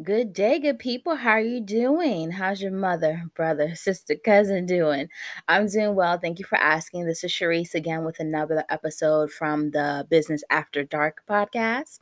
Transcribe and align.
Good 0.00 0.32
day, 0.32 0.60
good 0.60 0.78
people. 0.78 1.16
How 1.16 1.30
are 1.30 1.40
you 1.40 1.60
doing? 1.60 2.30
How's 2.30 2.62
your 2.62 2.70
mother, 2.70 3.24
brother, 3.34 3.74
sister, 3.74 4.14
cousin 4.14 4.64
doing? 4.64 5.08
I'm 5.48 5.66
doing 5.66 5.96
well. 5.96 6.18
Thank 6.18 6.38
you 6.38 6.44
for 6.44 6.56
asking. 6.56 7.04
This 7.04 7.24
is 7.24 7.32
Charese 7.32 7.74
again 7.74 8.04
with 8.04 8.20
another 8.20 8.64
episode 8.68 9.32
from 9.32 9.72
the 9.72 10.06
Business 10.08 10.44
After 10.50 10.84
Dark 10.84 11.22
podcast. 11.28 11.98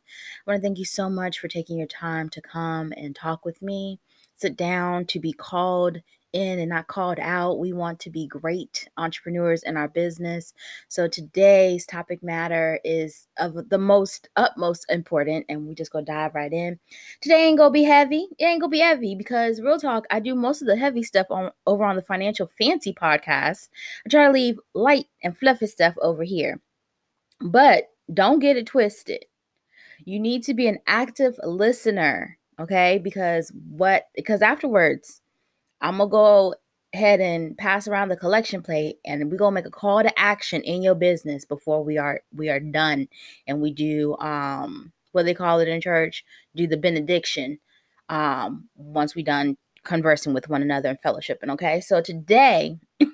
I 0.47 0.51
want 0.51 0.61
to 0.61 0.63
thank 0.63 0.79
you 0.79 0.85
so 0.85 1.09
much 1.09 1.39
for 1.39 1.49
taking 1.49 1.79
your 1.79 1.87
time 1.87 2.29
to 2.31 2.43
come 2.43 2.93
and 2.99 3.17
talk 3.17 3.47
with 3.47 3.63
me, 3.63 3.99
sit 4.35 4.59
down, 4.59 5.07
to 5.07 5.19
be 5.19 5.33
called 5.33 6.03
in 6.33 6.59
and 6.59 6.71
not 6.71 6.87
called 6.87 7.19
out. 7.21 7.59
We 7.59 7.73
want 7.73 8.01
to 8.01 8.11
be 8.11 8.27
great 8.27 8.89
entrepreneurs 8.97 9.63
in 9.63 9.77
our 9.77 9.89
business. 9.89 10.53
So 10.89 11.09
today's 11.09 11.87
topic 11.87 12.23
matter 12.23 12.81
is 12.85 13.29
of 13.39 13.69
the 13.69 13.79
most 13.79 14.29
utmost 14.37 14.87
important, 14.91 15.47
and 15.49 15.67
we 15.67 15.75
just 15.75 15.93
go 15.93 16.01
dive 16.01 16.35
right 16.35 16.53
in. 16.53 16.79
Today 17.21 17.47
ain't 17.47 17.59
gonna 17.59 17.71
be 17.71 17.85
heavy. 17.85 18.29
It 18.39 18.45
ain't 18.45 18.61
gonna 18.61 18.71
be 18.71 18.81
heavy 18.81 19.15
because 19.15 19.61
real 19.61 19.79
talk, 19.79 20.05
I 20.11 20.21
do 20.21 20.35
most 20.35 20.61
of 20.61 20.69
the 20.69 20.77
heavy 20.77 21.03
stuff 21.03 21.27
on 21.31 21.51
over 21.67 21.85
on 21.85 21.97
the 21.97 22.03
Financial 22.03 22.51
Fancy 22.59 22.93
podcast. 22.93 23.69
I 24.05 24.09
try 24.11 24.27
to 24.27 24.33
leave 24.33 24.59
light 24.75 25.07
and 25.23 25.37
fluffy 25.37 25.67
stuff 25.67 25.95
over 26.03 26.23
here. 26.23 26.61
But 27.41 27.91
don't 28.13 28.39
get 28.39 28.57
it 28.57 28.67
twisted. 28.67 29.25
You 30.05 30.21
need 30.21 30.45
to 30.45 30.55
be 30.55 30.67
an 30.67 30.79
active 30.87 31.39
listener, 31.43 32.39
okay? 32.61 32.99
Because 33.03 33.53
what 33.71 34.09
because 34.15 34.43
afterwards 34.43 35.21
I'm 35.81 35.99
gonna 35.99 36.11
go 36.11 36.55
ahead 36.95 37.21
and 37.21 37.57
pass 37.59 37.89
around 37.89 38.09
the 38.09 38.17
collection 38.17 38.63
plate 38.63 38.97
and 39.05 39.31
we're 39.31 39.37
gonna 39.37 39.55
make 39.55 39.67
a 39.67 39.71
call 39.71 40.03
to 40.03 40.19
action 40.19 40.63
in 40.63 40.83
your 40.83 40.95
business 40.95 41.45
before 41.45 41.83
we 41.85 41.99
are 41.99 42.21
we 42.35 42.49
are 42.49 42.61
done. 42.61 43.09
And 43.47 43.61
we 43.61 43.73
do 43.73 44.17
um 44.19 44.93
what 45.13 45.25
they 45.25 45.35
call 45.35 45.61
it 45.61 45.69
in 45.69 45.81
church 45.81 46.25
do 46.55 46.67
the 46.67 46.77
benediction 46.77 47.59
um 48.09 48.69
once 48.77 49.15
we 49.15 49.23
done 49.23 49.57
conversing 49.85 50.35
with 50.35 50.49
one 50.49 50.63
another 50.63 50.89
and 50.89 50.99
fellowshipping 51.03 51.51
okay? 51.51 51.81
So 51.81 52.01
today 52.01 52.79
we 53.01 53.09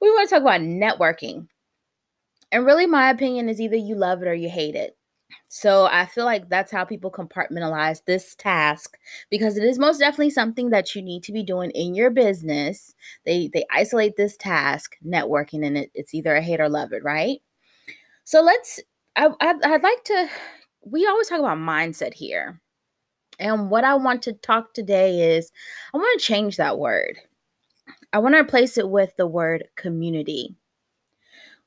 want 0.00 0.28
to 0.28 0.34
talk 0.34 0.42
about 0.42 0.60
networking. 0.60 1.48
And 2.50 2.64
really 2.64 2.86
my 2.86 3.10
opinion 3.10 3.48
is 3.48 3.60
either 3.60 3.76
you 3.76 3.94
love 3.94 4.22
it 4.22 4.28
or 4.28 4.34
you 4.34 4.48
hate 4.48 4.74
it 4.74 4.97
so 5.48 5.86
I 5.86 6.06
feel 6.06 6.24
like 6.24 6.48
that's 6.48 6.72
how 6.72 6.84
people 6.84 7.10
compartmentalize 7.10 8.04
this 8.04 8.34
task 8.34 8.98
because 9.30 9.56
it 9.56 9.64
is 9.64 9.78
most 9.78 9.98
definitely 9.98 10.30
something 10.30 10.70
that 10.70 10.94
you 10.94 11.02
need 11.02 11.22
to 11.24 11.32
be 11.32 11.42
doing 11.42 11.70
in 11.70 11.94
your 11.94 12.10
business. 12.10 12.94
They 13.24 13.50
they 13.52 13.64
isolate 13.70 14.16
this 14.16 14.36
task, 14.36 14.96
networking, 15.04 15.66
and 15.66 15.78
it, 15.78 15.90
it's 15.94 16.14
either 16.14 16.34
a 16.34 16.42
hate 16.42 16.60
or 16.60 16.68
love 16.68 16.92
it, 16.92 17.02
right? 17.02 17.40
So 18.24 18.42
let's. 18.42 18.80
I, 19.16 19.28
I'd, 19.40 19.62
I'd 19.64 19.82
like 19.82 20.04
to. 20.04 20.28
We 20.82 21.06
always 21.06 21.28
talk 21.28 21.40
about 21.40 21.58
mindset 21.58 22.14
here, 22.14 22.60
and 23.38 23.70
what 23.70 23.84
I 23.84 23.94
want 23.94 24.22
to 24.22 24.34
talk 24.34 24.74
today 24.74 25.36
is 25.36 25.50
I 25.94 25.98
want 25.98 26.20
to 26.20 26.26
change 26.26 26.56
that 26.56 26.78
word. 26.78 27.18
I 28.12 28.18
want 28.18 28.34
to 28.34 28.40
replace 28.40 28.78
it 28.78 28.88
with 28.90 29.16
the 29.16 29.26
word 29.26 29.64
community. 29.76 30.57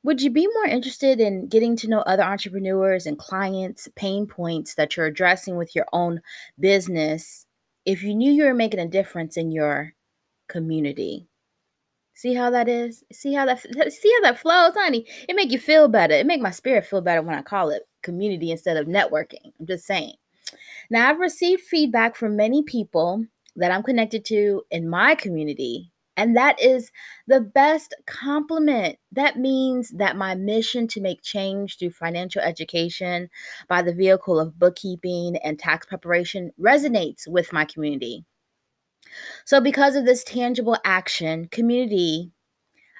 Would 0.03 0.21
you 0.21 0.31
be 0.31 0.47
more 0.47 0.65
interested 0.65 1.19
in 1.19 1.47
getting 1.47 1.75
to 1.77 1.87
know 1.87 1.99
other 1.99 2.23
entrepreneurs 2.23 3.05
and 3.05 3.19
clients' 3.19 3.87
pain 3.95 4.25
points 4.25 4.73
that 4.75 4.97
you're 4.97 5.05
addressing 5.05 5.57
with 5.57 5.75
your 5.75 5.85
own 5.93 6.21
business 6.59 7.45
if 7.85 8.01
you 8.01 8.15
knew 8.15 8.31
you 8.31 8.45
were 8.45 8.53
making 8.53 8.79
a 8.79 8.87
difference 8.87 9.37
in 9.37 9.51
your 9.51 9.93
community? 10.47 11.27
See 12.15 12.33
how 12.33 12.49
that 12.49 12.67
is? 12.67 13.03
See 13.11 13.33
how 13.33 13.45
that 13.45 13.61
see 13.61 14.13
how 14.15 14.21
that 14.21 14.39
flows, 14.39 14.73
honey? 14.75 15.05
It 15.29 15.35
make 15.35 15.51
you 15.51 15.59
feel 15.59 15.87
better. 15.87 16.15
It 16.15 16.25
make 16.25 16.41
my 16.41 16.51
spirit 16.51 16.85
feel 16.85 17.01
better 17.01 17.21
when 17.21 17.35
I 17.35 17.41
call 17.43 17.69
it 17.69 17.87
community 18.01 18.51
instead 18.51 18.77
of 18.77 18.87
networking. 18.87 19.53
I'm 19.59 19.67
just 19.67 19.85
saying. 19.85 20.15
Now, 20.89 21.09
I've 21.09 21.19
received 21.19 21.61
feedback 21.61 22.15
from 22.15 22.35
many 22.35 22.63
people 22.63 23.25
that 23.55 23.71
I'm 23.71 23.83
connected 23.83 24.25
to 24.25 24.63
in 24.71 24.89
my 24.89 25.15
community 25.15 25.91
and 26.21 26.37
that 26.37 26.61
is 26.61 26.91
the 27.25 27.41
best 27.41 27.95
compliment. 28.05 28.99
That 29.11 29.39
means 29.39 29.89
that 29.89 30.15
my 30.15 30.35
mission 30.35 30.87
to 30.89 31.01
make 31.01 31.23
change 31.23 31.79
through 31.79 31.89
financial 31.93 32.43
education 32.43 33.27
by 33.67 33.81
the 33.81 33.91
vehicle 33.91 34.39
of 34.39 34.59
bookkeeping 34.59 35.37
and 35.37 35.57
tax 35.57 35.87
preparation 35.87 36.51
resonates 36.59 37.27
with 37.27 37.51
my 37.51 37.65
community. 37.65 38.23
So, 39.45 39.59
because 39.59 39.95
of 39.95 40.05
this 40.05 40.23
tangible 40.23 40.77
action, 40.85 41.47
community, 41.47 42.29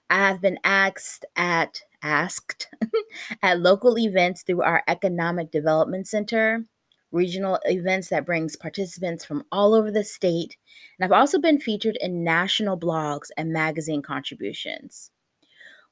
I 0.10 0.28
have 0.28 0.42
been 0.42 0.58
asked 0.64 1.24
at 1.36 1.84
asked 2.02 2.70
at 3.44 3.60
local 3.60 4.00
events 4.00 4.42
through 4.42 4.64
our 4.64 4.82
Economic 4.88 5.52
Development 5.52 6.08
Center 6.08 6.66
regional 7.12 7.60
events 7.66 8.10
that 8.10 8.26
brings 8.26 8.56
participants 8.56 9.26
from 9.26 9.44
all 9.52 9.74
over 9.74 9.92
the 9.92 10.04
state. 10.04 10.58
And 11.00 11.06
I've 11.06 11.20
also 11.20 11.40
been 11.40 11.60
featured 11.60 11.98
in 12.00 12.24
national 12.24 12.80
blogs 12.80 13.28
and 13.38 13.52
magazine 13.52 14.02
contributions. 14.02 15.12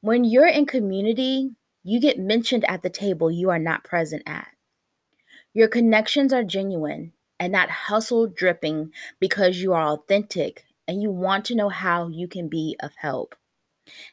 When 0.02 0.24
you're 0.24 0.48
in 0.48 0.66
community, 0.66 1.52
you 1.84 2.00
get 2.00 2.20
mentioned 2.20 2.66
at 2.66 2.82
the 2.82 2.90
table 2.90 3.30
you 3.30 3.50
are 3.50 3.60
not 3.60 3.84
present 3.84 4.24
at. 4.26 4.48
Your 5.54 5.68
connections 5.68 6.32
are 6.32 6.44
genuine 6.44 7.14
and 7.40 7.52
not 7.52 7.70
hustle 7.70 8.28
dripping 8.28 8.92
because 9.20 9.62
you 9.62 9.74
are 9.74 9.94
authentic 9.94 10.66
and 10.88 11.02
you 11.02 11.12
want 11.12 11.46
to 11.46 11.56
know 11.56 11.70
how 11.70 12.08
you 12.08 12.28
can 12.28 12.48
be 12.48 12.76
of 12.82 12.92
help. 12.96 13.36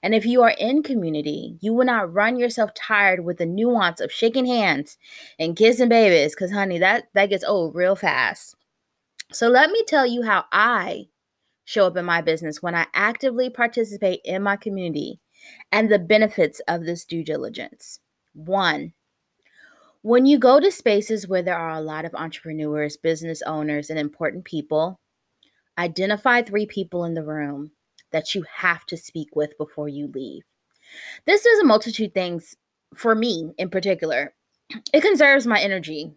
And 0.02 0.14
if 0.14 0.26
you 0.26 0.42
are 0.42 0.54
in 0.58 0.82
community, 0.82 1.56
you 1.60 1.72
will 1.72 1.84
not 1.84 2.12
run 2.12 2.38
yourself 2.38 2.72
tired 2.74 3.24
with 3.24 3.38
the 3.38 3.46
nuance 3.46 4.00
of 4.00 4.12
shaking 4.12 4.46
hands 4.46 4.98
and 5.38 5.56
kissing 5.56 5.88
babies 5.88 6.34
cuz 6.34 6.52
honey, 6.52 6.78
that 6.78 7.08
that 7.14 7.30
gets 7.30 7.44
old 7.44 7.74
real 7.74 7.96
fast. 7.96 8.56
So 9.32 9.48
let 9.48 9.70
me 9.70 9.82
tell 9.86 10.06
you 10.06 10.22
how 10.22 10.44
I 10.52 11.08
show 11.64 11.86
up 11.86 11.96
in 11.96 12.04
my 12.04 12.22
business 12.22 12.62
when 12.62 12.74
I 12.74 12.86
actively 12.94 13.50
participate 13.50 14.20
in 14.24 14.42
my 14.42 14.56
community 14.56 15.20
and 15.72 15.90
the 15.90 15.98
benefits 15.98 16.60
of 16.68 16.84
this 16.84 17.04
due 17.04 17.24
diligence. 17.24 18.00
1. 18.34 18.92
When 20.02 20.26
you 20.26 20.38
go 20.38 20.60
to 20.60 20.70
spaces 20.70 21.26
where 21.26 21.42
there 21.42 21.58
are 21.58 21.74
a 21.74 21.80
lot 21.80 22.04
of 22.04 22.14
entrepreneurs, 22.14 22.96
business 22.96 23.42
owners, 23.42 23.90
and 23.90 23.98
important 23.98 24.44
people, 24.44 25.00
identify 25.76 26.42
three 26.42 26.66
people 26.66 27.04
in 27.04 27.14
the 27.14 27.24
room 27.24 27.72
that 28.12 28.34
you 28.34 28.44
have 28.56 28.86
to 28.86 28.96
speak 28.96 29.34
with 29.34 29.56
before 29.58 29.88
you 29.88 30.08
leave. 30.08 30.42
This 31.26 31.42
does 31.42 31.58
a 31.58 31.64
multitude 31.64 32.14
things 32.14 32.56
for 32.94 33.14
me 33.14 33.52
in 33.58 33.70
particular. 33.70 34.34
It 34.92 35.02
conserves 35.02 35.46
my 35.46 35.60
energy. 35.60 36.12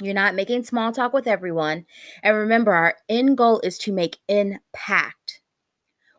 You're 0.00 0.14
not 0.14 0.34
making 0.34 0.64
small 0.64 0.92
talk 0.92 1.12
with 1.12 1.26
everyone. 1.26 1.84
And 2.22 2.36
remember, 2.36 2.72
our 2.72 2.96
end 3.08 3.36
goal 3.36 3.60
is 3.60 3.78
to 3.78 3.92
make 3.92 4.18
impact, 4.28 5.40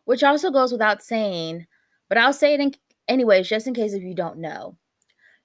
which 0.04 0.22
also 0.22 0.50
goes 0.50 0.72
without 0.72 1.02
saying, 1.02 1.66
but 2.08 2.18
I'll 2.18 2.32
say 2.32 2.54
it 2.54 2.60
in, 2.60 2.74
anyways, 3.08 3.48
just 3.48 3.66
in 3.66 3.74
case 3.74 3.94
if 3.94 4.02
you 4.02 4.14
don't 4.14 4.38
know. 4.38 4.76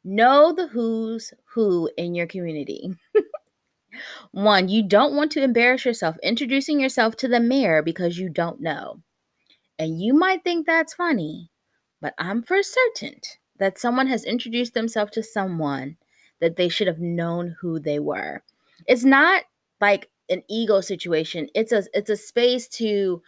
Know 0.03 0.53
the 0.53 0.67
who's 0.67 1.33
who 1.53 1.89
in 1.97 2.13
your 2.13 2.27
community. 2.27 2.89
One, 4.31 4.67
you 4.67 4.87
don't 4.87 5.15
want 5.15 5.31
to 5.31 5.43
embarrass 5.43 5.85
yourself 5.85 6.17
introducing 6.21 6.79
yourself 6.79 7.15
to 7.17 7.27
the 7.27 7.39
mayor 7.39 7.81
because 7.81 8.17
you 8.17 8.29
don't 8.29 8.61
know. 8.61 9.01
And 9.77 10.01
you 10.01 10.13
might 10.13 10.43
think 10.43 10.65
that's 10.65 10.93
funny, 10.93 11.51
but 12.01 12.13
I'm 12.17 12.43
for 12.43 12.61
certain 12.63 13.19
that 13.57 13.77
someone 13.77 14.07
has 14.07 14.23
introduced 14.23 14.73
themselves 14.73 15.11
to 15.11 15.23
someone 15.23 15.97
that 16.39 16.55
they 16.55 16.69
should 16.69 16.87
have 16.87 16.99
known 16.99 17.55
who 17.61 17.79
they 17.79 17.99
were. 17.99 18.43
It's 18.87 19.03
not 19.03 19.43
like 19.81 20.09
an 20.29 20.43
ego 20.49 20.81
situation. 20.81 21.49
It's 21.53 21.71
a 21.71 21.83
it's 21.93 22.09
a 22.09 22.17
space 22.17 22.67
to 22.69 23.21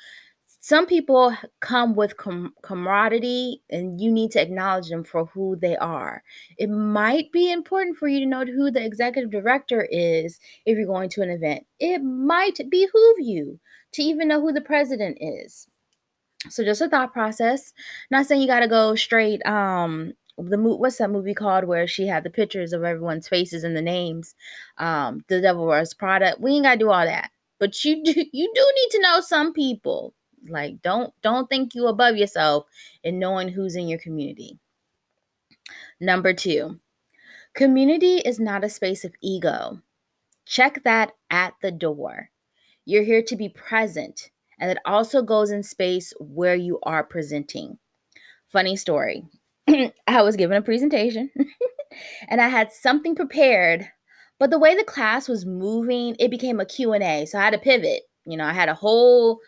some 0.59 0.85
people 0.85 1.33
come 1.59 1.95
with 1.95 2.17
com- 2.17 2.53
camaraderie 2.61 3.61
and 3.69 4.01
you 4.01 4.11
need 4.11 4.31
to 4.31 4.41
acknowledge 4.41 4.89
them 4.89 5.03
for 5.03 5.25
who 5.27 5.55
they 5.55 5.77
are. 5.77 6.23
It 6.57 6.69
might 6.69 7.31
be 7.31 7.51
important 7.51 7.97
for 7.97 8.07
you 8.07 8.19
to 8.19 8.25
know 8.25 8.43
who 8.43 8.71
the 8.71 8.83
executive 8.83 9.31
director 9.31 9.88
is 9.89 10.39
if 10.65 10.77
you're 10.77 10.88
going 10.88 11.09
to 11.11 11.21
an 11.21 11.29
event. 11.29 11.65
It 11.79 12.00
might 12.00 12.59
behoove 12.69 13.19
you 13.19 13.59
to 13.93 14.01
even 14.01 14.27
know 14.27 14.41
who 14.41 14.51
the 14.51 14.61
president 14.61 15.19
is. 15.21 15.67
So 16.49 16.63
just 16.63 16.81
a 16.81 16.89
thought 16.89 17.13
process. 17.13 17.73
Not 18.11 18.25
saying 18.25 18.41
you 18.41 18.47
got 18.47 18.61
to 18.61 18.67
go 18.67 18.95
straight. 18.95 19.45
Um, 19.45 20.13
the 20.38 20.57
mo- 20.57 20.75
what's 20.75 20.97
that 20.97 21.09
movie 21.11 21.33
called 21.33 21.65
where 21.65 21.88
she 21.88 22.07
had 22.07 22.23
the 22.23 22.29
pictures 22.29 22.73
of 22.73 22.83
everyone's 22.83 23.27
faces 23.27 23.63
and 23.63 23.75
the 23.75 23.81
names? 23.81 24.35
Um, 24.77 25.23
The 25.27 25.41
Devil 25.41 25.65
Wears 25.67 25.94
Prada. 25.94 26.35
We 26.39 26.53
ain't 26.53 26.65
got 26.65 26.73
to 26.73 26.79
do 26.79 26.89
all 26.91 27.05
that. 27.05 27.31
but 27.59 27.83
you 27.83 28.03
do 28.03 28.11
you 28.33 28.51
do 28.55 28.71
need 28.75 28.89
to 28.91 29.01
know 29.01 29.21
some 29.21 29.53
people. 29.53 30.13
Like 30.49 30.81
don't 30.81 31.13
don't 31.21 31.49
think 31.49 31.75
you 31.75 31.88
above 31.88 32.17
yourself 32.17 32.65
in 33.03 33.19
knowing 33.19 33.50
who's 33.50 33.75
in 33.75 33.88
your 33.88 34.00
community. 34.00 34.59
Number 36.00 36.33
2. 36.33 36.79
Community 37.55 38.17
is 38.17 38.39
not 38.39 38.63
a 38.63 38.69
space 38.69 39.03
of 39.03 39.15
ego. 39.21 39.81
Check 40.45 40.83
that 40.83 41.13
at 41.29 41.55
the 41.61 41.71
door. 41.71 42.29
You're 42.85 43.03
here 43.03 43.23
to 43.23 43.35
be 43.35 43.50
present, 43.50 44.29
and 44.59 44.71
it 44.71 44.77
also 44.86 45.21
goes 45.21 45.51
in 45.51 45.63
space 45.63 46.13
where 46.19 46.56
you 46.56 46.80
are 46.83 47.04
presenting. 47.04 47.77
Funny 48.51 48.75
story. 48.75 49.24
I 49.68 50.21
was 50.21 50.36
given 50.36 50.57
a 50.57 50.62
presentation 50.62 51.30
and 52.30 52.42
I 52.42 52.48
had 52.48 52.71
something 52.71 53.15
prepared, 53.15 53.88
but 54.39 54.50
the 54.50 54.59
way 54.59 54.75
the 54.75 54.83
class 54.83 55.27
was 55.27 55.45
moving, 55.45 56.15
it 56.19 56.31
became 56.31 56.59
a 56.59 56.65
Q&A. 56.65 57.25
So 57.25 57.38
I 57.38 57.44
had 57.44 57.54
to 57.54 57.59
pivot. 57.59 58.04
You 58.25 58.38
know, 58.38 58.45
I 58.45 58.54
had 58.54 58.69
a 58.69 58.74
whole 58.74 59.39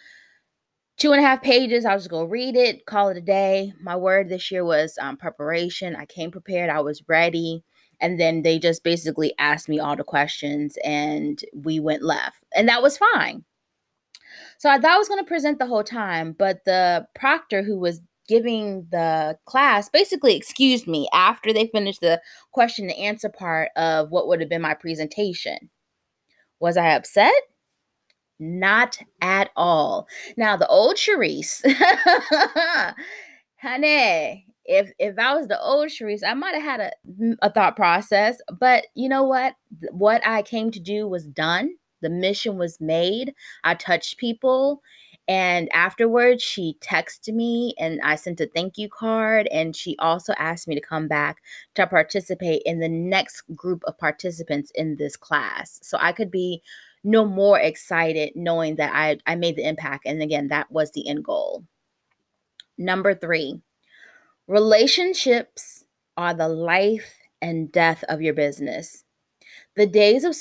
two 1.00 1.14
and 1.14 1.24
a 1.24 1.26
half 1.26 1.42
pages. 1.42 1.86
I 1.86 1.94
was 1.94 2.04
just 2.04 2.12
gonna 2.12 2.28
read 2.28 2.56
it, 2.56 2.86
call 2.86 3.10
it 3.10 3.18
a 3.18 3.22
day. 3.22 3.74
My 3.82 3.96
word 3.96 4.30
this 4.30 4.52
year 4.52 4.64
was 4.64 4.98
um, 5.02 5.18
preparation. 5.18 5.96
I 5.96 6.06
came 6.06 6.30
prepared. 6.30 6.70
I 6.70 6.82
was 6.82 7.04
ready, 7.08 7.64
and 8.00 8.20
then 8.20 8.44
they 8.44 8.60
just 8.60 8.84
basically 8.84 9.34
asked 9.40 9.70
me 9.70 9.80
all 9.80 9.96
the 9.96 10.04
questions, 10.04 10.78
and 10.84 11.40
we 11.54 11.80
went 11.80 12.04
left, 12.04 12.44
and 12.56 12.68
that 12.68 12.84
was 12.84 12.98
fine. 12.98 13.44
So 14.60 14.70
I 14.70 14.78
thought 14.78 14.92
I 14.92 14.98
was 14.98 15.08
gonna 15.08 15.24
present 15.24 15.58
the 15.58 15.66
whole 15.66 15.86
time, 15.86 16.36
but 16.38 16.66
the 16.66 17.08
proctor 17.16 17.64
who 17.64 17.80
was 17.80 18.02
giving 18.28 18.86
the 18.92 19.38
class 19.46 19.90
basically 19.90 20.36
excused 20.36 20.86
me 20.86 21.08
after 21.14 21.54
they 21.54 21.68
finished 21.68 22.02
the 22.02 22.22
question 22.52 22.90
and 22.90 23.00
answer 23.00 23.30
part 23.30 23.70
of 23.78 24.12
what 24.12 24.28
would 24.28 24.42
have 24.42 24.50
been 24.50 24.62
my 24.62 24.74
presentation. 24.74 25.70
Was 26.60 26.76
I 26.76 26.90
upset? 26.90 27.34
Not 28.40 29.00
at 29.22 29.50
all. 29.56 30.08
Now, 30.36 30.58
the 30.58 30.68
old 30.68 30.98
Charese, 30.98 31.64
honey, 33.62 34.46
if 34.66 34.92
if 35.00 35.18
I 35.18 35.36
was 35.36 35.48
the 35.48 35.60
old 35.62 35.90
Charese, 35.90 36.24
I 36.24 36.34
might 36.34 36.56
have 36.56 36.64
had 36.64 36.80
a, 36.82 36.92
a 37.42 37.50
thought 37.52 37.78
process. 37.78 38.40
But 38.60 38.88
you 38.94 39.08
know 39.08 39.24
what? 39.24 39.56
What 39.92 40.22
I 40.28 40.42
came 40.42 40.70
to 40.72 40.80
do 40.82 41.08
was 41.08 41.26
done. 41.26 41.72
The 42.02 42.10
mission 42.10 42.58
was 42.58 42.80
made. 42.82 43.34
I 43.64 43.76
touched 43.76 44.18
people 44.18 44.82
and 45.30 45.70
afterwards, 45.74 46.42
she 46.42 46.76
texted 46.82 47.36
me 47.36 47.76
and 47.78 48.02
I 48.02 48.16
sent 48.16 48.42
a 48.42 48.48
thank 48.48 48.80
you 48.80 48.90
card. 48.90 49.48
And 49.52 49.76
she 49.76 49.96
also 50.00 50.34
asked 50.40 50.68
me 50.68 50.74
to 50.74 50.82
come 50.82 51.08
back 51.08 51.38
to 51.76 51.86
participate 51.86 52.64
in 52.66 52.80
the 52.80 52.90
next 52.90 53.44
group 53.56 53.84
of 53.86 54.00
participants 54.00 54.72
in 54.74 54.96
this 54.96 55.16
class. 55.16 55.80
So 55.84 56.00
I 56.02 56.14
could 56.14 56.32
be 56.32 56.64
no 57.04 57.26
more 57.26 57.60
excited 57.60 58.32
knowing 58.36 58.78
that 58.78 58.92
I, 58.92 59.20
I 59.32 59.36
made 59.36 59.56
the 59.56 59.68
impact. 59.68 60.08
And 60.08 60.20
again, 60.24 60.48
that 60.48 60.72
was 60.72 60.92
the 60.92 61.08
end 61.08 61.24
goal. 61.24 61.64
Number 62.80 63.14
three, 63.14 63.62
relationships 64.48 65.86
are 66.18 66.34
the 66.34 66.50
life 66.50 67.14
and 67.40 67.72
death 67.72 68.04
of 68.10 68.24
your 68.24 68.34
business. 68.34 69.04
The 69.80 69.88
days 69.88 70.26
of, 70.26 70.36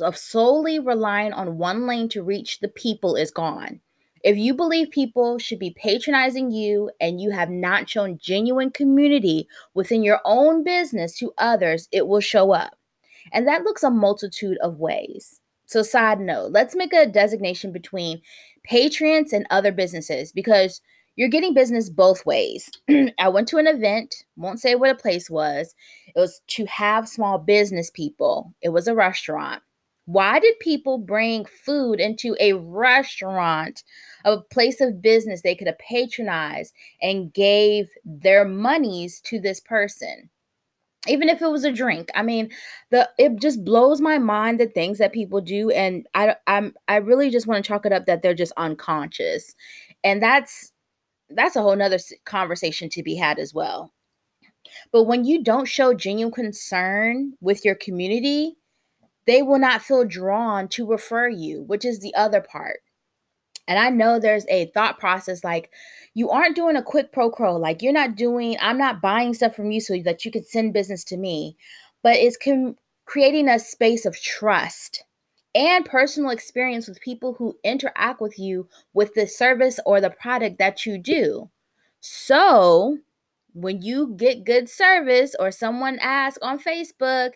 of 0.00 0.16
solely 0.16 0.80
relying 0.80 1.32
on 1.32 1.58
one 1.58 1.86
lane 1.86 2.08
to 2.08 2.24
reach 2.24 2.58
the 2.58 2.66
people 2.66 3.14
is 3.14 3.30
gone. 3.30 3.78
If 4.24 4.36
you 4.36 4.52
believe 4.52 4.90
people 4.90 5.38
should 5.38 5.60
be 5.60 5.76
patronizing 5.80 6.50
you 6.50 6.90
and 7.00 7.20
you 7.20 7.30
have 7.30 7.50
not 7.50 7.88
shown 7.88 8.18
genuine 8.20 8.72
community 8.72 9.46
within 9.74 10.02
your 10.02 10.18
own 10.24 10.64
business 10.64 11.16
to 11.18 11.32
others, 11.38 11.88
it 11.92 12.08
will 12.08 12.18
show 12.18 12.50
up. 12.50 12.74
And 13.32 13.46
that 13.46 13.62
looks 13.62 13.84
a 13.84 13.90
multitude 13.90 14.58
of 14.60 14.80
ways. 14.80 15.40
So, 15.66 15.82
side 15.82 16.18
note, 16.18 16.50
let's 16.50 16.74
make 16.74 16.92
a 16.92 17.06
designation 17.06 17.70
between 17.70 18.22
patrons 18.64 19.32
and 19.32 19.46
other 19.50 19.70
businesses 19.70 20.32
because 20.32 20.80
you're 21.14 21.28
getting 21.28 21.54
business 21.54 21.90
both 21.90 22.26
ways. 22.26 22.68
I 23.20 23.28
went 23.28 23.46
to 23.48 23.58
an 23.58 23.68
event, 23.68 24.24
won't 24.36 24.58
say 24.58 24.74
what 24.74 24.90
a 24.90 24.96
place 24.96 25.30
was. 25.30 25.76
It 26.14 26.20
was 26.20 26.40
to 26.48 26.64
have 26.66 27.08
small 27.08 27.38
business 27.38 27.90
people, 27.90 28.54
it 28.62 28.70
was 28.70 28.88
a 28.88 28.94
restaurant. 28.94 29.62
Why 30.06 30.38
did 30.38 30.58
people 30.58 30.98
bring 30.98 31.46
food 31.46 31.98
into 31.98 32.36
a 32.38 32.52
restaurant, 32.52 33.82
a 34.26 34.38
place 34.38 34.80
of 34.82 35.00
business 35.00 35.40
they 35.40 35.54
could 35.54 35.66
have 35.66 35.78
patronized 35.78 36.74
and 37.00 37.32
gave 37.32 37.88
their 38.04 38.44
monies 38.44 39.20
to 39.22 39.40
this 39.40 39.60
person? 39.60 40.28
Even 41.06 41.28
if 41.28 41.42
it 41.42 41.48
was 41.48 41.64
a 41.64 41.72
drink, 41.72 42.08
I 42.14 42.22
mean, 42.22 42.50
the 42.90 43.10
it 43.18 43.36
just 43.40 43.64
blows 43.64 44.00
my 44.00 44.18
mind 44.18 44.58
the 44.60 44.66
things 44.66 44.98
that 44.98 45.12
people 45.12 45.40
do, 45.42 45.70
and 45.70 46.06
I 46.14 46.36
I'm 46.46 46.74
I 46.88 46.96
really 46.96 47.30
just 47.30 47.46
want 47.46 47.62
to 47.64 47.68
chalk 47.68 47.84
it 47.86 47.92
up 47.92 48.06
that 48.06 48.22
they're 48.22 48.34
just 48.34 48.52
unconscious, 48.56 49.54
and 50.02 50.22
that's 50.22 50.72
that's 51.30 51.56
a 51.56 51.62
whole 51.62 51.76
nother 51.76 51.98
conversation 52.24 52.88
to 52.90 53.02
be 53.02 53.16
had 53.16 53.38
as 53.38 53.54
well. 53.54 53.92
But 54.92 55.04
when 55.04 55.24
you 55.24 55.42
don't 55.42 55.66
show 55.66 55.94
genuine 55.94 56.32
concern 56.32 57.34
with 57.40 57.64
your 57.64 57.74
community, 57.74 58.56
they 59.26 59.42
will 59.42 59.58
not 59.58 59.82
feel 59.82 60.04
drawn 60.04 60.68
to 60.68 60.86
refer 60.86 61.28
you, 61.28 61.62
which 61.62 61.84
is 61.84 62.00
the 62.00 62.14
other 62.14 62.40
part. 62.40 62.80
And 63.66 63.78
I 63.78 63.88
know 63.88 64.18
there's 64.18 64.46
a 64.48 64.66
thought 64.66 64.98
process 64.98 65.42
like 65.42 65.70
you 66.12 66.30
aren't 66.30 66.56
doing 66.56 66.76
a 66.76 66.82
quick 66.82 67.12
pro 67.12 67.30
quo, 67.30 67.56
like 67.56 67.82
you're 67.82 67.92
not 67.92 68.16
doing, 68.16 68.56
I'm 68.60 68.78
not 68.78 69.00
buying 69.00 69.32
stuff 69.32 69.56
from 69.56 69.70
you 69.70 69.80
so 69.80 69.96
that 70.04 70.24
you 70.24 70.30
could 70.30 70.46
send 70.46 70.74
business 70.74 71.02
to 71.04 71.16
me, 71.16 71.56
but 72.02 72.16
it's 72.16 72.36
com- 72.36 72.76
creating 73.06 73.48
a 73.48 73.58
space 73.58 74.04
of 74.04 74.20
trust 74.20 75.02
and 75.54 75.84
personal 75.84 76.30
experience 76.30 76.88
with 76.88 77.00
people 77.00 77.34
who 77.34 77.56
interact 77.64 78.20
with 78.20 78.38
you 78.38 78.68
with 78.92 79.14
the 79.14 79.26
service 79.26 79.78
or 79.86 80.00
the 80.00 80.10
product 80.10 80.58
that 80.58 80.84
you 80.84 80.98
do. 80.98 81.48
So, 82.00 82.98
when 83.54 83.80
you 83.82 84.14
get 84.16 84.44
good 84.44 84.68
service 84.68 85.34
or 85.38 85.50
someone 85.50 85.98
asks 86.00 86.38
on 86.42 86.58
Facebook, 86.58 87.30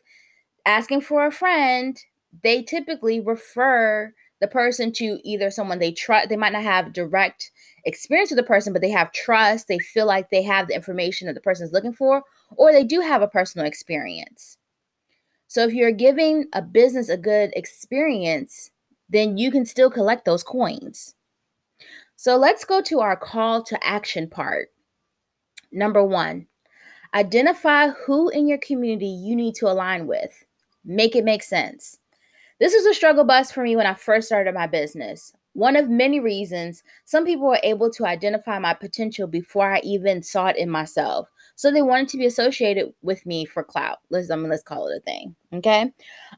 asking 0.67 1.01
for 1.01 1.27
a 1.27 1.33
friend, 1.33 1.99
they 2.43 2.63
typically 2.63 3.21
refer 3.21 4.13
the 4.41 4.49
person 4.49 4.93
to 4.93 5.19
either 5.25 5.51
someone 5.51 5.79
they 5.79 5.93
trust, 5.93 6.29
they 6.29 6.37
might 6.37 6.53
not 6.53 6.63
have 6.63 6.93
direct 6.93 7.51
experience 7.85 8.31
with 8.31 8.37
the 8.37 8.43
person, 8.43 8.73
but 8.73 8.83
they 8.83 8.91
have 8.91 9.13
trust, 9.13 9.67
they 9.69 9.79
feel 9.79 10.07
like 10.07 10.31
they 10.31 10.43
have 10.43 10.69
the 10.69 10.75
information 10.75 11.27
that 11.27 11.35
the 11.35 11.41
person 11.41 11.67
is 11.67 11.73
looking 11.73 11.93
for, 11.93 12.23
or 12.57 12.73
they 12.73 12.85
do 12.85 13.01
have 13.01 13.23
a 13.23 13.29
personal 13.29 13.67
experience. 13.67 14.59
So 15.49 15.65
if 15.65 15.73
you're 15.73 15.93
giving 15.93 16.47
a 16.53 16.63
business 16.63 17.09
a 17.09 17.17
good 17.17 17.53
experience, 17.57 18.71
then 19.09 19.39
you 19.39 19.51
can 19.51 19.65
still 19.65 19.91
collect 19.91 20.25
those 20.25 20.43
coins. 20.43 21.15
So 22.17 22.37
let's 22.37 22.65
go 22.65 22.83
to 22.83 23.01
our 23.01 23.17
call 23.17 23.63
to 23.65 23.87
action 23.87 24.29
part. 24.29 24.69
Number 25.73 26.03
one, 26.03 26.47
identify 27.15 27.89
who 27.89 28.29
in 28.31 28.49
your 28.49 28.59
community 28.59 29.07
you 29.07 29.37
need 29.37 29.55
to 29.57 29.67
align 29.67 30.07
with. 30.07 30.45
Make 30.85 31.17
it 31.17 31.25
make 31.25 31.43
sense. 31.43 31.99
This 32.61 32.75
was 32.75 32.87
a 32.87 32.95
struggle 32.95 33.25
bus 33.25 33.53
for 33.53 33.63
me 33.63 33.77
when 33.77 33.87
I 33.87 33.95
first 33.95 34.27
started 34.27 34.55
my 34.55 34.67
business. 34.67 35.33
One 35.53 35.77
of 35.77 35.89
many 35.89 36.21
reasons 36.21 36.83
some 37.05 37.25
people 37.25 37.47
were 37.47 37.61
able 37.63 37.91
to 37.93 38.07
identify 38.07 38.59
my 38.59 38.75
potential 38.75 39.27
before 39.27 39.75
I 39.75 39.81
even 39.81 40.23
saw 40.23 40.47
it 40.49 40.57
in 40.57 40.71
myself. 40.71 41.29
So 41.57 41.71
they 41.71 41.83
wanted 41.83 42.09
to 42.11 42.19
be 42.19 42.27
associated 42.27 42.93
with 43.03 43.27
me 43.27 43.45
for 43.45 43.65
clout. 43.65 43.99
Let's 44.11 44.31
I 44.31 44.37
mean, 44.37 44.49
let's 44.49 44.63
call 44.63 44.89
it 44.89 44.99
a 44.99 45.01
thing. 45.01 45.35
Okay. 45.53 45.93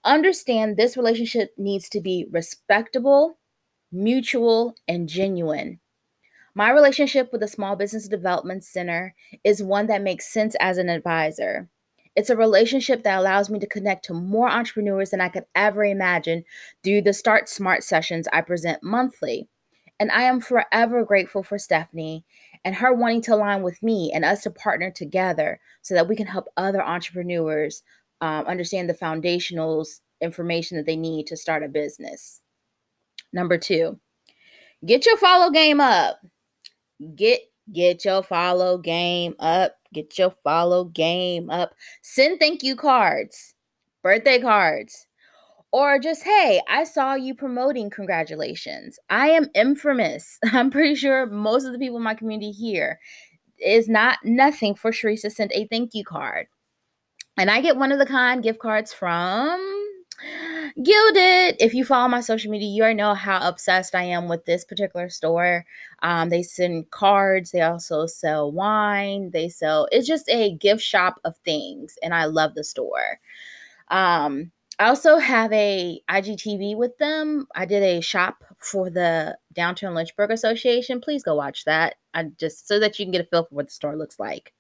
Understand 0.04 0.76
this 0.76 0.96
relationship 0.96 1.50
needs 1.58 1.88
to 1.90 2.00
be 2.00 2.26
respectable, 2.30 3.38
mutual, 3.92 4.75
and 4.88 5.08
genuine. 5.08 5.80
My 6.54 6.71
relationship 6.71 7.30
with 7.30 7.40
the 7.40 7.49
Small 7.49 7.76
Business 7.76 8.09
Development 8.09 8.64
Center 8.64 9.14
is 9.45 9.62
one 9.62 9.87
that 9.87 10.02
makes 10.02 10.33
sense 10.33 10.57
as 10.59 10.78
an 10.78 10.88
advisor. 10.88 11.69
It's 12.16 12.30
a 12.30 12.37
relationship 12.37 13.04
that 13.04 13.19
allows 13.19 13.49
me 13.49 13.61
to 13.61 13.69
connect 13.69 14.04
to 14.07 14.14
more 14.14 14.50
entrepreneurs 14.50 15.11
than 15.11 15.21
I 15.21 15.28
could 15.28 15.45
ever 15.54 15.85
imagine 15.85 16.42
through 16.83 17.02
the 17.02 17.12
Start 17.12 17.49
Smart 17.49 17.85
sessions 17.85 18.26
I 18.33 18.40
present 18.40 18.83
monthly. 18.83 19.49
And 20.00 20.11
I 20.11 20.23
am 20.23 20.40
forever 20.40 21.04
grateful 21.04 21.45
for 21.45 21.59
Stephanie 21.59 22.25
and 22.64 22.75
her 22.76 22.92
wanting 22.92 23.23
to 23.23 23.35
align 23.35 23.62
with 23.62 23.83
me 23.83 24.11
and 24.12 24.25
us 24.25 24.42
to 24.42 24.50
partner 24.50 24.90
together 24.90 25.61
so 25.83 25.95
that 25.95 26.09
we 26.09 26.16
can 26.16 26.26
help 26.26 26.49
other 26.57 26.83
entrepreneurs 26.83 27.83
um, 28.21 28.45
understand 28.47 28.88
the 28.88 28.95
foundationals 28.95 30.00
information 30.21 30.76
that 30.76 30.87
they 30.87 30.97
need 30.97 31.26
to 31.28 31.37
start 31.37 31.62
a 31.62 31.69
business. 31.69 32.40
Number 33.33 33.57
two, 33.57 34.00
get 34.85 35.07
your 35.07 35.16
follow 35.16 35.50
game 35.50 35.80
up. 35.80 36.21
Get 37.14 37.40
get 37.73 38.04
your 38.04 38.23
follow 38.23 38.78
game 38.78 39.35
up. 39.38 39.76
Get 39.92 40.19
your 40.19 40.30
follow 40.30 40.85
game 40.85 41.50
up. 41.50 41.75
Send 42.02 42.38
thank 42.38 42.62
you 42.62 42.76
cards, 42.76 43.54
birthday 44.02 44.40
cards, 44.40 45.07
or 45.73 45.99
just, 45.99 46.25
hey, 46.25 46.61
I 46.69 46.85
saw 46.85 47.14
you 47.14 47.35
promoting. 47.35 47.90
Congratulations. 47.90 48.99
I 49.09 49.28
am 49.30 49.49
infamous. 49.54 50.38
I'm 50.45 50.71
pretty 50.71 50.95
sure 50.95 51.26
most 51.26 51.64
of 51.64 51.73
the 51.73 51.78
people 51.78 51.97
in 51.97 52.02
my 52.02 52.14
community 52.14 52.50
here 52.50 52.99
is 53.59 53.88
not 53.88 54.19
nothing 54.25 54.75
for 54.75 54.90
Charese 54.90 55.23
to 55.23 55.30
send 55.30 55.52
a 55.52 55.66
thank 55.66 55.95
you 55.95 56.04
card. 56.04 56.47
And 57.37 57.50
I 57.50 57.61
get 57.61 57.76
one 57.76 57.92
of 57.92 57.99
the 57.99 58.07
kind 58.07 58.42
gift 58.42 58.59
cards 58.59 58.92
from 58.92 59.61
Gilded. 60.83 61.57
If 61.59 61.75
you 61.75 61.85
follow 61.85 62.09
my 62.09 62.21
social 62.21 62.50
media, 62.50 62.69
you 62.69 62.83
already 62.83 62.97
know 62.97 63.15
how 63.15 63.47
obsessed 63.47 63.95
I 63.95 64.05
am 64.05 64.29
with 64.29 64.45
this 64.45 64.65
particular 64.65 65.09
store. 65.09 65.65
Um, 66.03 66.29
they 66.29 66.43
send 66.43 66.91
cards. 66.91 67.50
They 67.50 67.62
also 67.62 68.07
sell 68.07 68.53
wine. 68.53 69.31
They 69.33 69.49
sell. 69.49 69.89
It's 69.91 70.07
just 70.07 70.29
a 70.29 70.55
gift 70.55 70.83
shop 70.83 71.21
of 71.25 71.37
things, 71.39 71.97
and 72.03 72.15
I 72.15 72.27
love 72.27 72.55
the 72.55 72.65
store. 72.65 73.19
Um, 73.89 74.53
I 74.79 74.87
also 74.87 75.19
have 75.19 75.53
a 75.53 76.00
IGTV 76.09 76.77
with 76.77 76.97
them. 76.99 77.47
I 77.55 77.67
did 77.67 77.83
a 77.83 78.00
shop 78.00 78.45
for 78.59 78.89
the 78.89 79.37
Downtown 79.53 79.95
Lynchburg 79.95 80.31
Association. 80.31 81.00
Please 81.00 81.23
go 81.23 81.35
watch 81.35 81.65
that. 81.67 81.97
I 82.15 82.25
just 82.39 82.67
so 82.67 82.79
that 82.79 82.99
you 82.99 83.05
can 83.05 83.12
get 83.12 83.21
a 83.21 83.25
feel 83.25 83.45
for 83.45 83.55
what 83.55 83.67
the 83.67 83.73
store 83.73 83.97
looks 83.97 84.19
like. 84.19 84.55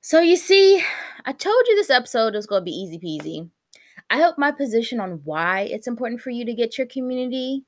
So 0.00 0.20
you 0.20 0.36
see, 0.36 0.82
I 1.24 1.32
told 1.32 1.64
you 1.68 1.76
this 1.76 1.90
episode 1.90 2.34
was 2.34 2.46
going 2.46 2.60
to 2.60 2.64
be 2.64 2.70
easy 2.70 2.98
peasy. 2.98 3.50
I 4.14 4.18
hope 4.18 4.38
my 4.38 4.52
position 4.52 5.00
on 5.00 5.22
why 5.24 5.62
it's 5.62 5.88
important 5.88 6.20
for 6.20 6.30
you 6.30 6.44
to 6.44 6.54
get 6.54 6.78
your 6.78 6.86
community 6.86 7.64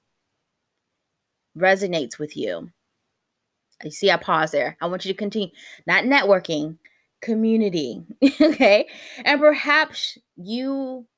resonates 1.58 2.20
with 2.20 2.36
you. 2.36 2.70
You 3.82 3.90
see, 3.90 4.12
I 4.12 4.16
pause 4.16 4.52
there. 4.52 4.76
I 4.80 4.86
want 4.86 5.04
you 5.04 5.12
to 5.12 5.18
continue, 5.18 5.48
not 5.88 6.04
networking, 6.04 6.78
community. 7.20 8.04
okay. 8.40 8.86
And 9.24 9.40
perhaps 9.40 10.18
you, 10.36 11.08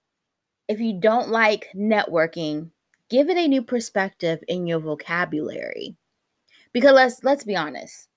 if 0.66 0.80
you 0.80 0.98
don't 0.98 1.28
like 1.28 1.68
networking, 1.76 2.70
give 3.10 3.28
it 3.28 3.36
a 3.36 3.46
new 3.48 3.60
perspective 3.60 4.42
in 4.48 4.66
your 4.66 4.78
vocabulary. 4.78 5.94
Because 6.72 6.94
let's 6.94 7.22
let's 7.22 7.44
be 7.44 7.54
honest. 7.54 8.08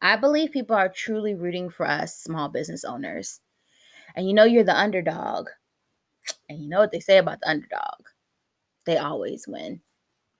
I 0.00 0.14
believe 0.14 0.52
people 0.52 0.76
are 0.76 0.88
truly 0.88 1.34
rooting 1.34 1.70
for 1.70 1.86
us 1.88 2.16
small 2.16 2.48
business 2.48 2.84
owners. 2.84 3.40
And 4.14 4.28
you 4.28 4.32
know 4.32 4.44
you're 4.44 4.62
the 4.62 4.78
underdog 4.78 5.48
and 6.50 6.60
you 6.60 6.68
know 6.68 6.80
what 6.80 6.90
they 6.90 7.00
say 7.00 7.18
about 7.18 7.40
the 7.40 7.48
underdog? 7.48 8.08
They 8.84 8.98
always 8.98 9.46
win 9.46 9.80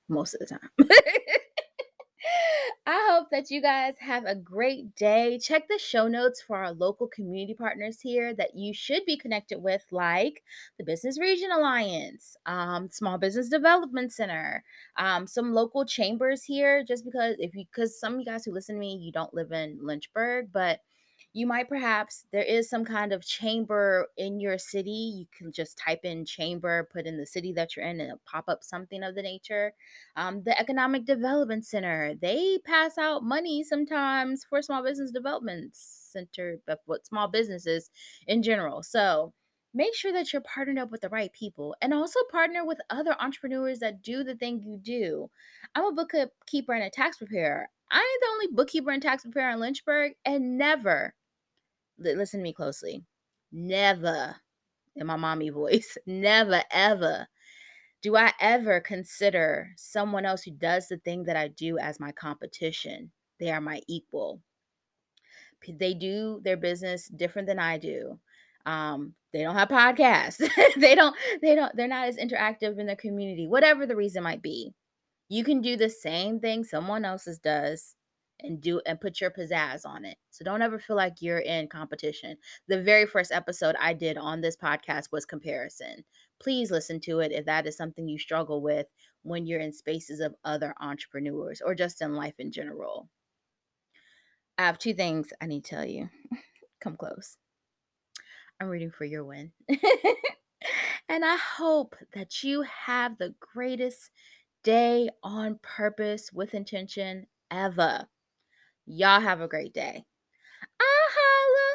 most 0.09 0.35
of 0.35 0.41
the 0.41 0.47
time. 0.47 0.69
I 2.87 3.09
hope 3.11 3.29
that 3.31 3.51
you 3.51 3.63
guys 3.63 3.95
have 4.01 4.25
a 4.25 4.35
great 4.35 4.97
day. 4.97 5.39
Check 5.41 5.69
the 5.69 5.79
show 5.79 6.09
notes 6.09 6.43
for 6.43 6.57
our 6.57 6.73
local 6.73 7.07
community 7.07 7.55
partners 7.55 8.01
here 8.01 8.35
that 8.35 8.57
you 8.57 8.75
should 8.75 9.05
be 9.07 9.17
connected 9.17 9.63
with, 9.63 9.85
like 9.93 10.43
the 10.79 10.85
Business 10.85 11.19
Region 11.21 11.53
Alliance, 11.53 12.37
um, 12.47 12.91
Small 12.91 13.17
Business 13.17 13.49
Development 13.49 14.13
Center, 14.13 14.65
um, 14.99 15.29
some 15.29 15.53
local 15.53 15.85
chambers 15.85 16.43
here. 16.43 16.83
Just 16.83 17.05
because 17.05 17.37
if 17.39 17.55
you, 17.55 17.65
because 17.73 17.99
some 18.01 18.15
of 18.15 18.21
you 18.21 18.27
guys 18.27 18.45
who 18.45 18.53
listen 18.53 18.75
to 18.75 18.81
me, 18.81 18.97
you 18.97 19.13
don't 19.13 19.35
live 19.35 19.53
in 19.53 19.79
Lynchburg, 19.81 20.49
but 20.53 20.81
you 21.33 21.47
might 21.47 21.69
perhaps 21.69 22.25
there 22.33 22.43
is 22.43 22.69
some 22.69 22.85
kind 22.85 23.13
of 23.13 23.25
chamber 23.25 24.09
in 24.17 24.41
your 24.41 24.59
city 24.59 24.91
you 24.91 25.27
can 25.37 25.53
just 25.53 25.79
type 25.79 26.01
in 26.03 26.25
chamber 26.25 26.89
put 26.93 27.07
in 27.07 27.17
the 27.17 27.27
city 27.27 27.53
that 27.53 27.77
you're 27.77 27.85
in 27.85 28.01
and 28.01 28.09
it'll 28.09 28.21
pop 28.25 28.45
up 28.49 28.65
something 28.65 29.03
of 29.05 29.15
the 29.15 29.23
nature. 29.23 29.73
Um, 30.17 30.43
the 30.45 30.59
economic 30.59 31.05
development 31.05 31.65
center 31.65 32.15
they 32.21 32.59
pass 32.65 32.99
out 32.99 33.23
money 33.23 33.63
sometimes 33.63 34.45
for 34.45 34.61
small 34.61 34.83
business 34.83 35.13
development 35.13 35.71
center 35.75 36.59
but 36.67 36.81
what 36.87 37.07
small 37.07 37.29
businesses 37.29 37.91
in 38.27 38.43
general. 38.43 38.83
So 38.83 39.33
make 39.73 39.95
sure 39.95 40.13
that 40.13 40.33
you're 40.33 40.43
partnered 40.43 40.79
up 40.79 40.91
with 40.91 41.01
the 41.01 41.09
right 41.11 41.33
people 41.33 41.77
and 41.81 41.95
also 41.95 42.19
partner 42.33 42.65
with 42.67 42.79
other 42.91 43.15
entrepreneurs 43.21 43.79
that 43.79 44.03
do 44.03 44.25
the 44.25 44.35
thing 44.35 44.61
you 44.61 44.79
do. 44.79 45.31
I'm 45.77 45.85
a 45.85 45.93
bookkeeper 45.93 46.73
and 46.73 46.83
a 46.83 46.91
tax 46.91 47.19
preparer. 47.19 47.69
I 47.93 47.99
ain't 47.99 48.21
the 48.21 48.29
only 48.33 48.47
bookkeeper 48.57 48.91
and 48.91 49.03
tax 49.03 49.23
preparer 49.23 49.51
in 49.51 49.61
Lynchburg, 49.61 50.13
and 50.25 50.57
never 50.57 51.15
listen 52.01 52.41
to 52.41 52.45
me 52.45 52.53
closely. 52.53 53.05
Never, 53.53 54.37
in 54.97 55.07
my 55.07 55.17
mommy 55.17 55.51
voice, 55.51 55.97
never, 56.07 56.63
ever 56.71 57.29
do 58.03 58.17
I 58.17 58.33
ever 58.41 58.81
consider 58.81 59.71
someone 59.77 60.25
else 60.25 60.43
who 60.43 60.53
does 60.53 60.89
the 60.89 60.97
thing 60.99 61.25
that 61.25 61.37
I 61.37 61.49
do 61.49 61.79
as 61.79 62.01
my 62.01 62.13
competition. 62.13 63.11
They 63.39 63.51
are 63.51 63.61
my 63.61 63.83
equal. 63.89 64.41
They 65.69 65.93
do 65.93 66.41
their 66.43 66.57
business 66.57 67.09
different 67.09 67.47
than 67.47 67.59
I 67.59 67.77
do. 67.77 68.19
Um, 68.65 69.15
they 69.33 69.43
don't 69.43 69.55
have 69.55 69.69
podcasts. 69.69 70.39
they 70.77 70.95
don't, 70.95 71.15
they 71.43 71.55
don't, 71.55 71.75
they're 71.77 71.89
not 71.89 72.09
as 72.09 72.17
interactive 72.17 72.79
in 72.79 72.87
their 72.87 72.97
community, 72.97 73.47
whatever 73.47 73.87
the 73.87 73.97
reason 73.97 74.23
might 74.23 74.43
be. 74.43 74.73
You 75.29 75.45
can 75.45 75.61
do 75.61 75.77
the 75.77 75.91
same 75.91 76.41
thing 76.41 76.65
someone 76.65 77.05
else's 77.05 77.39
does 77.39 77.95
and 78.43 78.61
do 78.61 78.81
and 78.87 79.01
put 79.01 79.21
your 79.21 79.31
pizzazz 79.31 79.85
on 79.85 80.05
it. 80.05 80.17
So 80.31 80.45
don't 80.45 80.63
ever 80.63 80.79
feel 80.79 80.97
like 80.97 81.21
you're 81.21 81.39
in 81.39 81.69
competition. 81.69 82.37
The 82.69 82.83
very 82.83 83.07
first 83.07 83.33
episode 83.33 83.77
I 83.81 83.93
did 83.93 84.17
on 84.17 84.41
this 84.41 84.57
podcast 84.57 85.13
was 85.13 85.25
comparison. 85.27 86.05
Please 86.41 86.71
listen 86.71 87.01
to 87.01 87.21
it 87.21 87.33
if 87.33 87.45
that 87.47 87.67
is 87.67 87.77
something 87.77 88.09
you 88.09 88.19
struggle 88.19 88.63
with 88.63 88.87
when 89.23 89.47
you're 89.47 89.61
in 89.61 89.73
spaces 89.73 90.21
of 90.21 90.35
other 90.45 90.75
entrepreneurs 90.81 91.61
or 91.65 91.75
just 91.75 92.01
in 92.01 92.15
life 92.15 92.35
in 92.39 92.51
general. 92.51 93.09
I 94.57 94.67
have 94.67 94.79
two 94.79 94.95
things 94.95 95.29
I 95.41 95.47
need 95.47 95.65
to 95.65 95.71
tell 95.71 95.85
you. 95.85 96.09
Come 96.81 96.97
close. 96.97 97.37
I'm 98.61 98.69
rooting 98.69 98.91
for 98.91 99.05
your 99.05 99.25
win. 99.25 99.53
and 101.09 101.25
I 101.25 101.37
hope 101.37 101.97
that 102.15 102.43
you 102.43 102.63
have 102.63 103.17
the 103.17 103.35
greatest 103.41 104.11
day 104.63 105.09
on 105.23 105.59
purpose 105.63 106.31
with 106.33 106.55
intention 106.55 107.27
ever. 107.51 108.07
Y'all 108.93 109.21
have 109.21 109.41
a 109.41 109.49
great 109.49 109.73
day. 109.73 110.05
Ah, 110.81 111.09
holla. 111.17 111.70